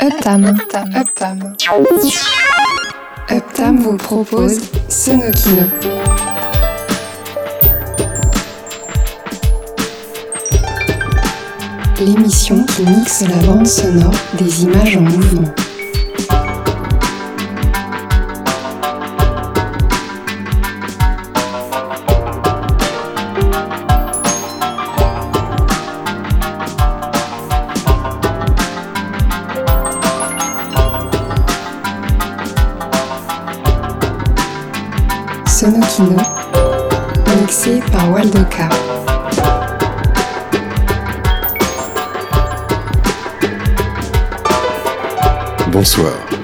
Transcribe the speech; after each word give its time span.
Uptam. 0.00 0.44
Uptam. 0.44 1.56
Uptam. 3.30 3.78
Vous 3.78 3.96
propose 3.96 4.60
Sonokino. 4.88 5.64
L'émission 11.98 12.64
qui 12.64 12.82
mixe 12.82 13.22
la 13.22 13.34
bande 13.44 13.66
sonore 13.66 14.14
des 14.38 14.62
images 14.62 14.96
en 14.98 15.00
mouvement. 15.00 15.52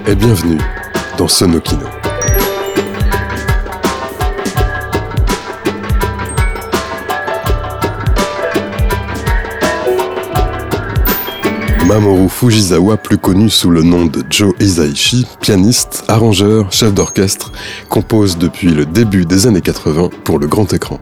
Et 0.07 0.15
bienvenue 0.15 0.59
dans 1.17 1.29
Sonokino. 1.29 1.87
Mamoru 11.87 12.29
Fujisawa, 12.29 12.97
plus 12.97 13.19
connu 13.19 13.49
sous 13.49 13.71
le 13.71 13.83
nom 13.83 14.07
de 14.07 14.23
Joe 14.29 14.55
Isaichi, 14.61 15.27
pianiste, 15.41 16.05
arrangeur, 16.09 16.73
chef 16.73 16.93
d'orchestre, 16.93 17.52
compose 17.89 18.37
depuis 18.37 18.68
le 18.68 18.85
début 18.85 19.24
des 19.24 19.46
années 19.46 19.61
80 19.61 20.11
pour 20.24 20.39
le 20.39 20.46
grand 20.46 20.73
écran. 20.73 20.99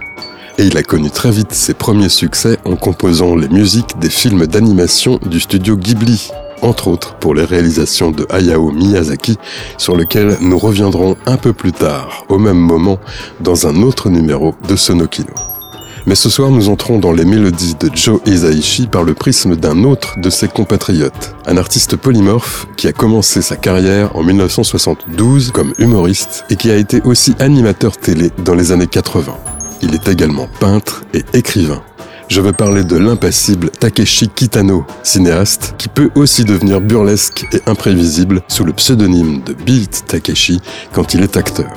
Et 0.58 0.64
il 0.64 0.76
a 0.76 0.82
connu 0.82 1.10
très 1.10 1.30
vite 1.30 1.52
ses 1.52 1.74
premiers 1.74 2.08
succès 2.10 2.58
en 2.64 2.76
composant 2.76 3.34
les 3.34 3.48
musiques 3.48 3.98
des 3.98 4.10
films 4.10 4.46
d'animation 4.46 5.18
du 5.24 5.40
studio 5.40 5.76
Ghibli, 5.76 6.30
entre 6.62 6.88
autres 6.88 7.14
pour 7.16 7.34
les 7.34 7.44
réalisations 7.44 8.10
de 8.10 8.26
Hayao 8.30 8.70
Miyazaki, 8.70 9.38
sur 9.78 9.96
lequel 9.96 10.38
nous 10.40 10.58
reviendrons 10.58 11.16
un 11.26 11.36
peu 11.36 11.52
plus 11.52 11.72
tard, 11.72 12.24
au 12.28 12.38
même 12.38 12.58
moment, 12.58 12.98
dans 13.40 13.66
un 13.66 13.82
autre 13.82 14.08
numéro 14.08 14.54
de 14.68 14.76
Sonokino. 14.76 15.34
Mais 16.06 16.16
ce 16.16 16.28
soir, 16.28 16.50
nous 16.50 16.68
entrons 16.68 16.98
dans 16.98 17.12
les 17.12 17.24
mélodies 17.24 17.76
de 17.78 17.88
Joe 17.94 18.20
Hisaishi 18.26 18.88
par 18.88 19.04
le 19.04 19.14
prisme 19.14 19.54
d'un 19.54 19.84
autre 19.84 20.18
de 20.18 20.30
ses 20.30 20.48
compatriotes, 20.48 21.36
un 21.46 21.56
artiste 21.56 21.96
polymorphe 21.96 22.66
qui 22.76 22.88
a 22.88 22.92
commencé 22.92 23.40
sa 23.40 23.54
carrière 23.54 24.16
en 24.16 24.24
1972 24.24 25.52
comme 25.52 25.74
humoriste 25.78 26.44
et 26.50 26.56
qui 26.56 26.72
a 26.72 26.76
été 26.76 27.00
aussi 27.02 27.34
animateur 27.38 27.96
télé 27.96 28.30
dans 28.44 28.54
les 28.54 28.72
années 28.72 28.88
80. 28.88 29.32
Il 29.80 29.94
est 29.94 30.08
également 30.08 30.48
peintre 30.58 31.04
et 31.14 31.24
écrivain. 31.34 31.82
Je 32.32 32.40
veux 32.40 32.54
parler 32.54 32.82
de 32.82 32.96
l'impassible 32.96 33.68
Takeshi 33.68 34.30
Kitano, 34.30 34.86
cinéaste, 35.02 35.74
qui 35.76 35.90
peut 35.90 36.08
aussi 36.14 36.46
devenir 36.46 36.80
burlesque 36.80 37.44
et 37.52 37.60
imprévisible 37.66 38.40
sous 38.48 38.64
le 38.64 38.72
pseudonyme 38.72 39.42
de 39.42 39.52
Beat 39.52 40.04
Takeshi 40.06 40.58
quand 40.94 41.12
il 41.12 41.20
est 41.20 41.36
acteur. 41.36 41.70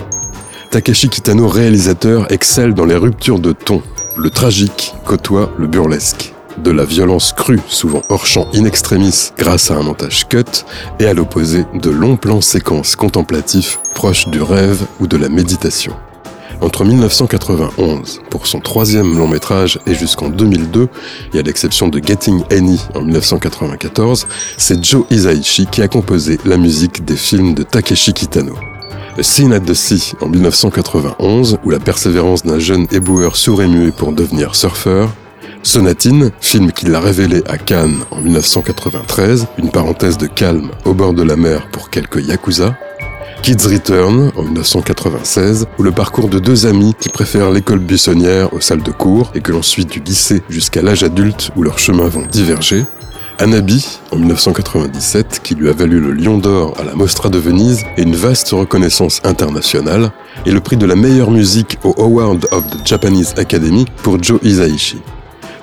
Takeshi 0.72 1.10
Kitano, 1.10 1.50
réalisateur, 1.50 2.32
excelle 2.32 2.74
dans 2.74 2.86
les 2.86 2.96
ruptures 2.96 3.40
de 3.40 3.52
ton, 3.52 3.84
le 4.16 4.30
tragique 4.30 4.94
côtoie 5.04 5.52
le 5.58 5.68
burlesque. 5.68 6.34
De 6.58 6.72
la 6.72 6.86
violence 6.86 7.34
crue, 7.34 7.60
souvent 7.68 8.04
hors 8.08 8.26
champ 8.26 8.48
in 8.56 8.64
extremis 8.64 9.34
grâce 9.38 9.72
à 9.72 9.76
un 9.76 9.84
montage 9.84 10.26
cut, 10.30 10.64
et 11.02 11.06
à 11.06 11.14
l'opposé 11.14 11.66
de 11.74 11.90
longs 11.90 12.16
plans 12.16 12.40
séquences 12.40 12.96
contemplatifs 12.96 13.78
proches 13.94 14.30
du 14.30 14.42
rêve 14.42 14.86
ou 15.02 15.08
de 15.08 15.18
la 15.18 15.28
méditation. 15.28 15.94
Entre 16.62 16.86
1991, 16.86 18.22
pour 18.30 18.48
son 18.48 18.60
troisième 18.60 19.18
long 19.18 19.28
métrage, 19.28 19.80
et 19.86 19.94
jusqu'en 19.94 20.30
2002, 20.30 20.88
et 21.34 21.40
à 21.40 21.42
l'exception 21.42 21.90
de 21.90 22.00
Getting 22.00 22.44
Any 22.52 22.80
en 22.96 23.02
1994, 23.02 24.28
c'est 24.58 24.84
Joe 24.84 25.06
Hisaishi 25.12 25.68
qui 25.68 25.82
a 25.82 25.88
composé 25.88 26.40
la 26.46 26.58
musique 26.58 27.04
des 27.04 27.18
films 27.18 27.54
de 27.54 27.64
Takeshi 27.64 28.14
Kitano. 28.14 28.56
A 29.18 29.24
Scene 29.24 29.54
at 29.54 29.62
the 29.62 29.74
Sea 29.74 30.14
en 30.22 30.28
1991, 30.28 31.60
où 31.64 31.70
la 31.70 31.80
persévérance 31.80 32.44
d'un 32.44 32.60
jeune 32.60 32.88
éboueur 32.92 33.36
sourd 33.36 33.62
et 33.62 33.68
muet 33.68 33.92
pour 33.92 34.12
devenir 34.12 34.56
surfeur. 34.56 35.10
Sonatine, 35.64 36.32
film 36.42 36.72
qui 36.72 36.86
l'a 36.86 37.00
révélé 37.00 37.42
à 37.48 37.58
Cannes 37.58 38.00
en 38.12 38.22
1993, 38.22 39.48
une 39.58 39.72
parenthèse 39.72 40.18
de 40.18 40.28
calme 40.28 40.70
au 40.86 40.94
bord 40.94 41.14
de 41.14 41.24
la 41.24 41.36
mer 41.36 41.68
pour 41.72 41.90
quelques 41.90 42.26
yakuza. 42.26 42.78
Kids 43.42 43.68
Return 43.68 44.32
en 44.36 44.44
1996, 44.44 45.68
où 45.78 45.84
le 45.84 45.92
parcours 45.92 46.30
de 46.30 46.40
deux 46.40 46.66
amis 46.66 46.94
qui 47.00 47.10
préfèrent 47.10 47.52
l'école 47.52 47.80
buissonnière 47.80 48.54
aux 48.54 48.62
salles 48.62 48.82
de 48.82 48.92
cours 48.92 49.32
et 49.36 49.42
que 49.42 49.52
l'on 49.52 49.62
suit 49.62 49.86
du 49.86 50.00
lycée 50.00 50.42
jusqu'à 50.50 50.82
l'âge 50.82 51.04
adulte 51.04 51.52
où 51.56 51.64
leurs 51.64 51.80
chemins 51.80 52.08
vont 52.08 52.26
diverger. 52.26 52.86
Anabi, 53.38 54.00
en 54.12 54.16
1997, 54.16 55.42
qui 55.44 55.56
lui 55.56 55.70
a 55.70 55.74
valu 55.74 56.00
le 56.00 56.14
Lion 56.14 56.38
d'Or 56.38 56.74
à 56.80 56.84
la 56.84 56.96
Mostra 56.96 57.30
de 57.30 57.38
Venise 57.38 57.84
et 57.98 58.04
une 58.04 58.16
vaste 58.16 58.50
reconnaissance 58.52 59.22
internationale, 59.26 60.12
et 60.46 60.52
le 60.52 60.62
prix 60.62 60.78
de 60.78 60.86
la 60.86 60.96
meilleure 60.96 61.32
musique 61.32 61.78
au 61.84 61.94
Award 62.02 62.48
of 62.52 62.66
the 62.68 62.88
Japanese 62.88 63.34
Academy 63.38 63.86
pour 64.04 64.24
Joe 64.24 64.40
Hisaishi. 64.42 65.02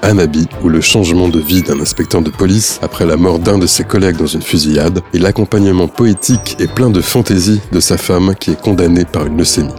Anabi, 0.03 0.47
où 0.63 0.69
le 0.69 0.81
changement 0.81 1.29
de 1.29 1.41
vie 1.41 1.63
d'un 1.63 1.81
inspecteur 1.81 2.23
de 2.23 2.31
police 2.31 2.79
après 2.83 3.07
la 3.07 3.17
mort 3.17 3.39
d'un 3.39 3.59
de 3.59 3.67
ses 3.67 3.85
collègues 3.85 4.17
dans 4.17 4.27
une 4.27 4.43
fusillade, 4.43 5.01
et 5.15 5.19
l'accompagnement 5.19 5.89
poétique 5.89 6.57
et 6.59 6.67
plein 6.67 6.91
de 6.91 7.01
fantaisie 7.01 7.61
de 7.73 7.81
sa 7.81 7.97
femme 7.97 8.35
qui 8.35 8.51
est 8.51 8.61
condamnée 8.61 9.05
par 9.05 9.27
une 9.27 9.39
leucémie 9.39 9.71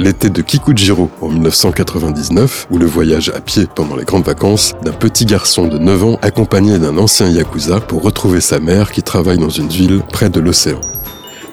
l'été 0.00 0.30
de 0.30 0.42
Kikujiro 0.42 1.10
en 1.20 1.28
1999, 1.28 2.68
où 2.70 2.78
le 2.78 2.86
voyage 2.86 3.30
à 3.34 3.40
pied 3.40 3.66
pendant 3.74 3.96
les 3.96 4.04
grandes 4.04 4.24
vacances 4.24 4.74
d'un 4.82 4.92
petit 4.92 5.26
garçon 5.26 5.66
de 5.66 5.78
9 5.78 6.04
ans 6.04 6.18
accompagné 6.22 6.78
d'un 6.78 6.96
ancien 6.98 7.28
yakuza 7.28 7.80
pour 7.80 8.02
retrouver 8.02 8.40
sa 8.40 8.60
mère 8.60 8.92
qui 8.92 9.02
travaille 9.02 9.38
dans 9.38 9.50
une 9.50 9.68
ville 9.68 10.00
près 10.12 10.30
de 10.30 10.40
l'océan. 10.40 10.80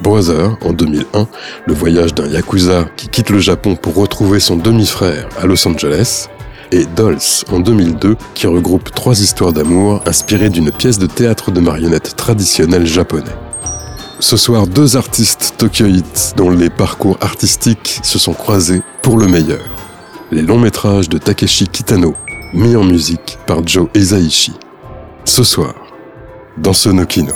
Brother 0.01 0.57
en 0.61 0.73
2001, 0.73 1.27
le 1.65 1.73
voyage 1.73 2.13
d'un 2.13 2.27
yakuza 2.27 2.85
qui 2.97 3.07
quitte 3.07 3.29
le 3.29 3.39
Japon 3.39 3.75
pour 3.75 3.95
retrouver 3.95 4.39
son 4.39 4.57
demi-frère 4.57 5.27
à 5.41 5.45
Los 5.45 5.67
Angeles, 5.67 6.27
et 6.71 6.85
Dolls 6.85 7.17
en 7.51 7.59
2002, 7.59 8.15
qui 8.33 8.47
regroupe 8.47 8.91
trois 8.93 9.19
histoires 9.19 9.53
d'amour 9.53 10.01
inspirées 10.05 10.49
d'une 10.49 10.71
pièce 10.71 10.99
de 10.99 11.07
théâtre 11.07 11.51
de 11.51 11.59
marionnettes 11.59 12.15
traditionnelle 12.15 12.85
japonais. 12.85 13.35
Ce 14.19 14.37
soir, 14.37 14.65
deux 14.65 14.95
artistes 14.95 15.55
tokyoïtes 15.57 16.33
dont 16.37 16.49
les 16.49 16.69
parcours 16.69 17.17
artistiques 17.21 17.99
se 18.01 18.17
sont 18.17 18.33
croisés 18.33 18.81
pour 19.01 19.17
le 19.17 19.27
meilleur. 19.27 19.63
Les 20.31 20.41
longs 20.41 20.59
métrages 20.59 21.09
de 21.09 21.17
Takeshi 21.17 21.67
Kitano, 21.67 22.15
mis 22.53 22.75
en 22.75 22.83
musique 22.83 23.37
par 23.45 23.65
Joe 23.67 23.87
Hisaishi. 23.93 24.53
Ce 25.25 25.43
soir, 25.43 25.75
dans 26.57 26.73
Sonokino. 26.73 27.35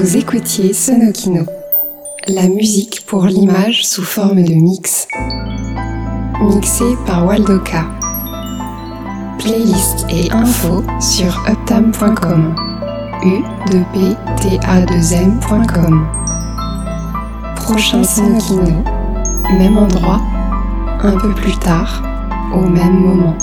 Vous 0.00 0.16
écoutiez 0.16 0.72
Sonokino, 0.72 1.44
la 2.28 2.46
musique 2.46 3.04
pour 3.04 3.26
l'image 3.26 3.84
sous 3.84 4.04
forme 4.04 4.44
de 4.44 4.54
mix. 4.54 5.08
Mixé 6.40 6.84
par 7.04 7.26
Waldoka. 7.26 7.84
Playlist 9.40 10.06
et 10.08 10.30
infos 10.30 10.84
sur 11.00 11.44
uptam.com. 11.50 12.54
u 13.24 13.42
2 13.72 13.78
p 13.92 14.16
t 14.40 14.60
a 14.68 14.82
2 14.82 15.14
m.com. 15.14 16.06
Prochain 17.56 18.04
Sonokino, 18.04 18.84
même 19.58 19.78
endroit, 19.78 20.20
un 21.02 21.18
peu 21.18 21.34
plus 21.34 21.58
tard, 21.58 22.04
au 22.54 22.68
même 22.68 23.00
moment. 23.00 23.36